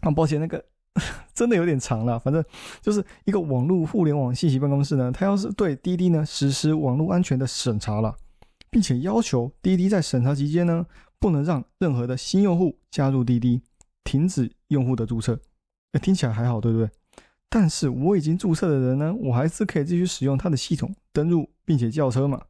[0.00, 0.62] 啊，抱歉，那个
[1.32, 2.18] 真的有点长了。
[2.18, 2.44] 反正
[2.82, 8.14] 就是一个网络互联网信息办公室呢，它要是对滴滴呢实施网络安全的审查了。
[8.70, 10.86] 并且要求滴滴在审查期间呢，
[11.18, 13.62] 不能让任何的新用户加入滴滴，
[14.04, 15.40] 停止用户的注册。
[15.92, 16.90] 哎，听起来还好，对不对？
[17.48, 22.42] 但是我已经注册的人呢，我还是可以继续使用他的系统登录，并且叫车嘛。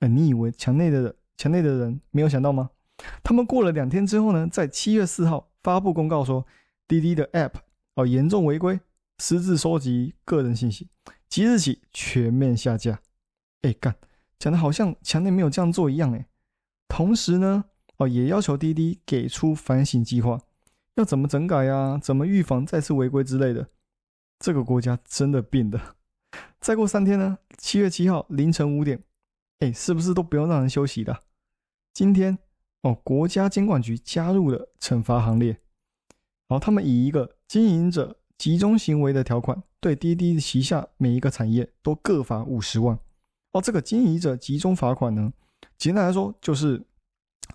[0.00, 2.70] 哎，你以为墙内的人墙内的人没有想到吗？
[3.22, 6.44] 他们过了两天之后呢，在七月四号发布公告说，
[6.88, 7.52] 滴滴的 App
[7.94, 8.80] 哦严重违规，
[9.18, 10.88] 私自收集个人信息，
[11.28, 13.00] 即日起全面下架。
[13.62, 13.94] 哎，干！
[14.40, 16.26] 讲的好像强内没有这样做一样，哎，
[16.88, 17.66] 同时呢，
[17.98, 20.40] 哦，也要求滴滴给出反省计划，
[20.94, 22.00] 要怎么整改呀？
[22.02, 23.68] 怎么预防再次违规之类的？
[24.38, 25.78] 这个国家真的病的。
[26.58, 29.02] 再过三天呢，七月七号凌晨五点，
[29.58, 31.22] 哎，是不是都不用让人休息的？
[31.92, 32.38] 今天
[32.80, 35.50] 哦，国家监管局加入了惩罚行列，
[36.48, 42.98] 然后他们以一个经营者集中行为的条款，对滴滴旗下每一个产业都各罚五十万。
[43.52, 45.32] 哦，这个经营者集中罚款呢，
[45.76, 46.84] 简单来说就是，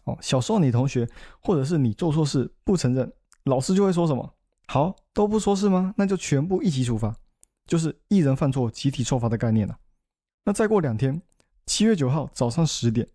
[0.03, 1.07] 哦，小时候你同学
[1.41, 3.11] 或者是你做错事不承认，
[3.45, 4.33] 老师就会说什么？
[4.67, 5.93] 好，都不说是吗？
[5.97, 7.15] 那就全部一起处罚，
[7.65, 9.77] 就是一人犯错集体受罚的概念了。
[10.43, 11.21] 那再过两天，
[11.65, 13.07] 七月九号早上十点，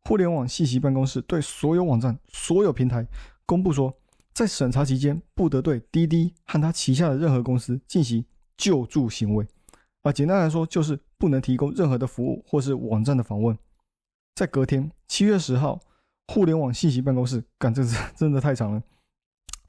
[0.00, 3.06] 互联网信息办公室对所有网站、所有平台
[3.46, 3.94] 公布说，
[4.32, 8.24] 在审查期间不得对滴滴和他旗下的任何公司进行
[8.56, 9.46] 救助行为。
[10.02, 13.56] 啊，简单来说就是不能提供任何的服务或是网站的访问。
[14.34, 15.78] 在隔天七月十号，
[16.28, 18.82] 互联网信息办公室，干这是 真的太长了。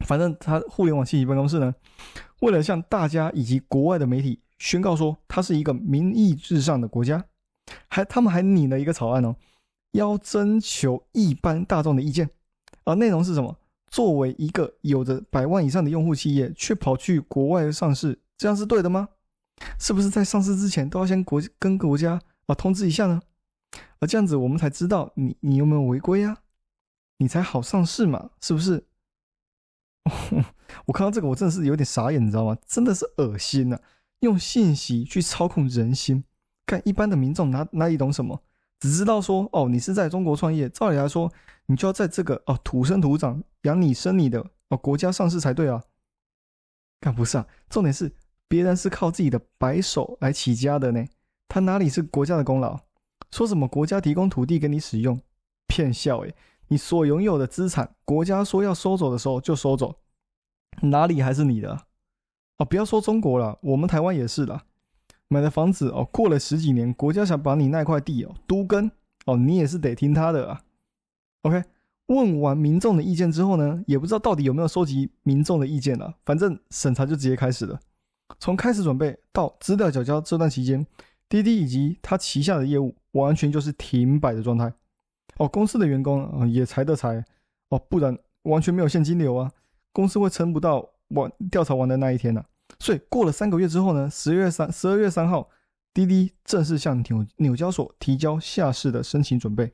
[0.06, 1.76] 反正他互联网信息办公室呢，
[2.40, 7.26] 为了向大家以及国外的媒体宣告说，它是一个民意至上的国家，
[7.90, 9.36] 还他们还拟了一个草案哦，
[9.92, 12.30] 要征求一般大众的意见。
[12.86, 13.58] 而内容是什么？
[13.90, 19.10] 作为一个有着百万以上的用户企业，却跑去国外上市，这样是对的吗？
[19.80, 23.22] 是不是在上市之前都要先国跟国家啊通知一下呢？
[24.00, 26.38] 而这样子我们才知道你你有没有违规啊？
[27.18, 28.32] 你才好上市嘛？
[28.42, 28.86] 是不是？
[30.86, 32.58] 我看到这个，我真的是有点傻眼，你知道吗？
[32.66, 33.80] 真的是恶心呐！
[34.22, 36.24] 用信息去操控人心，
[36.66, 38.44] 看一般的民众哪哪里懂什么？
[38.80, 41.32] 只知道说哦，你是在中国创业，照理来说，
[41.68, 45.84] 你就要在这个哦土生土长养你生你的哦国家上市才对啊。
[47.00, 48.12] 干不是啊，重点是
[48.52, 51.06] 别人是靠自己的白手来起家的呢，
[51.48, 52.78] 他哪里是国家的功劳？
[53.32, 55.22] 说什么国家提供土地给你使用，
[55.68, 56.36] 骗笑诶，
[56.68, 59.96] 你所拥有的资产，国家说要收走的时候就收走，
[60.82, 61.84] 哪里还是你的？
[62.58, 64.66] 哦，不要说中国了，我们台湾也是啦。
[65.30, 68.92] 买的房子哦，过了十几年，国家想把你那块地哦都跟
[69.28, 70.62] 哦，你也是得听他的啊。
[71.44, 71.64] OK，
[72.08, 77.80] 问完民众的意见之后呢，也不知道到底有没有收集民众的意见了，反正审查就直接开始了。
[78.40, 80.86] 从开始准备到资料缴交这段期间，
[81.30, 84.72] 滴滴以及他旗下的业务完全就是停摆的状态。
[85.38, 87.24] 哦，公司的员工啊也裁的裁
[87.70, 89.52] 哦，不然完全没有现金流啊，
[89.92, 92.44] 公司会撑不到完调查完的那一天呢。
[92.80, 95.50] 所以过了三个月之后呢，十月三十二月三号，
[95.94, 99.72] 滴滴正式向纽纽交所提交下市的申请准备。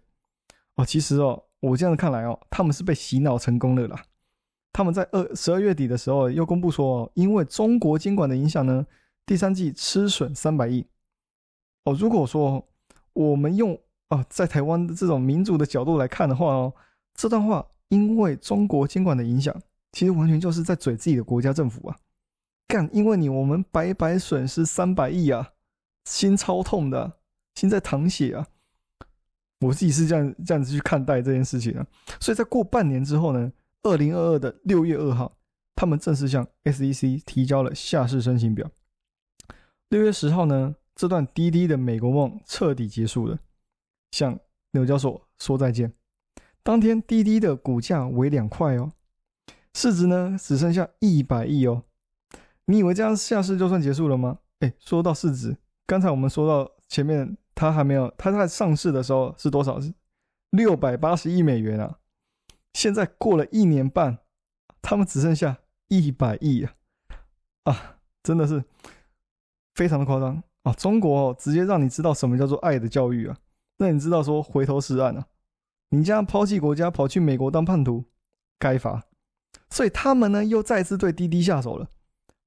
[0.76, 4.04] 哦，其实哦，我这样看来哦，他们是被洗脑成功了啦。
[4.78, 8.86] 他们在二十二月底的时候又公布说，因为中国监管的影响呢，
[9.26, 10.86] 第三季吃损三百亿。
[11.86, 12.64] 哦，如果说
[13.14, 13.76] 我们用
[14.10, 16.72] 啊在台湾的这种民主的角度来看的话哦，
[17.16, 19.60] 这段话因为中国监管的影响，
[19.94, 21.98] 其实完全就是在嘴自己的国家政府啊。
[22.68, 25.54] 干，因为你我们白白损失三百亿啊，
[26.06, 27.14] 心超痛的，
[27.56, 28.46] 心在淌血啊！
[29.62, 31.84] 我自己是这样这样子去看待这件事情的。
[32.20, 33.52] 所以在过半年之后呢，
[33.84, 35.38] 二零二二的六月二号，
[35.76, 38.70] 他们正式向 SEC 提交了下市申请表。
[39.90, 43.40] 六月十号呢，这段滴滴的美国梦彻底结束了，
[44.12, 44.40] 向
[44.72, 45.94] 纽交所说再见。
[46.64, 48.92] 当天滴滴的股价为两块哦，
[49.74, 51.84] 市值呢只剩下一百亿哦。
[52.66, 54.40] 你以为这样下市就算结束了吗？
[54.60, 55.56] 哎，说到市值，
[55.86, 59.80] 刚才我们说到前面，它还没有，它在上市的时候是多少？
[59.80, 59.94] 是
[60.50, 62.00] 六百八十亿美元啊！
[62.78, 64.20] 现在过了一年半，
[64.84, 65.58] 他们只剩下
[65.88, 66.76] 一百亿啊！
[67.64, 68.64] 啊，真的是
[69.74, 70.72] 非常的夸张啊！
[70.74, 73.36] 中国哦直接让你知道什么叫做爱的教育啊！
[73.78, 75.26] 那你知道说回头是岸啊？
[75.90, 78.06] 你这样抛弃国家跑去美国当叛徒，
[78.60, 79.04] 该罚！
[79.72, 81.90] 所以他们呢又再次对滴滴下手了。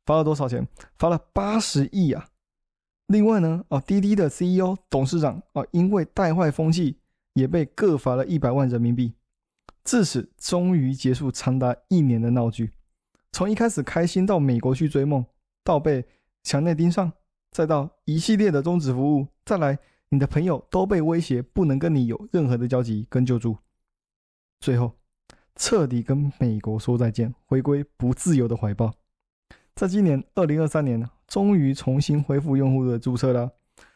[0.06, 0.64] 罚了多少钱？
[0.96, 2.28] 罚了八十亿啊！
[3.08, 7.00] 另外呢，哦，滴滴的 CEO、董事长啊，因为带坏风气，
[7.32, 9.12] 也被各罚了一百万人民币。
[9.84, 12.72] 至此，终于结束长达一年的闹剧。
[13.32, 15.24] 从一开始开心到美国去追梦，
[15.64, 16.04] 到被
[16.42, 17.12] 墙内盯上，
[17.50, 19.78] 再到一系列的终止服务，再来
[20.08, 23.56] 你的朋友都被威胁不能跟你有任何的交集跟救助，
[24.60, 24.92] 最后
[25.56, 28.92] 彻底跟美国说再见，回归不自由的怀抱。
[29.74, 33.50] 在今年二零二三年呢，终于重新恢复用户的注册了。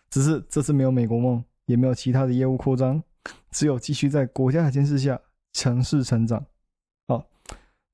[0.09, 3.03] 只是这次没有美国梦，也没有其他的业务扩张，
[3.51, 5.20] 只有继续在国家的监视下
[5.55, 6.45] 强势成长。
[7.09, 7.25] 好，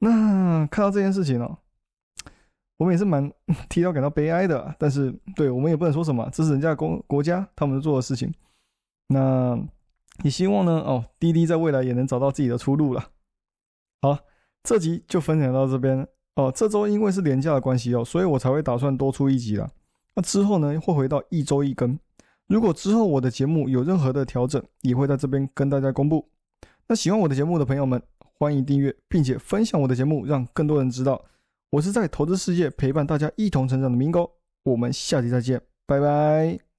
[0.00, 1.58] 那看到这件事情哦，
[2.78, 3.30] 我们也是蛮
[3.70, 4.74] 提到感到悲哀的。
[4.78, 8.34] 但是，对我们也不能说什么，这是人家国国家他们做的事情。
[9.06, 9.56] 那
[10.24, 13.10] 也希望呢，哦，滴滴在未来也能找到自己的出路了。
[14.02, 14.18] 好，
[14.62, 16.06] 这集就分享到这边。
[16.36, 19.68] 哦，这周因为是廉价的关系哦，所以我才会打算多出一集了。
[20.14, 21.98] 那之后呢，会回到一周一更。
[22.46, 26.28] 如果之后我的节目有任何的调整，也会在这边跟大家公布。
[26.90, 28.02] 那喜欢我的节目的朋友们，
[28.36, 31.24] 欢迎订阅，并且分享我的节目，让更多人知道
[31.70, 34.28] 我是在投资世界陪伴大家一同成长的明哥。
[34.64, 36.69] 我们下期再见，拜拜。